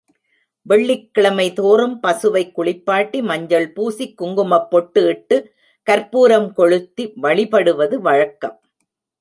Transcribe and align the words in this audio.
வெள்ளிக்கிழமை 0.65 1.45
தோறும் 1.53 1.93
பசுவைக் 2.03 2.51
குளிப்பாட்டி 2.51 3.21
மஞ்சள் 3.21 3.67
பூசிக் 3.73 4.15
குங்குமப் 4.17 4.67
பொட்டு 4.71 5.03
இட்டுக் 5.07 5.51
கர்ப்பூரம் 5.87 6.49
கொளுத்தி 6.53 7.05
வழிபடுவது 7.21 7.99
வழக்கம். 8.01 8.57